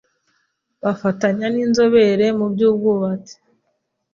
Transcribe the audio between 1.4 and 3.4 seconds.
n’inzobere mu by’ubwubatsi